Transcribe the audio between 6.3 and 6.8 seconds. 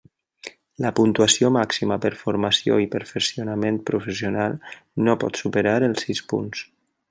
punts.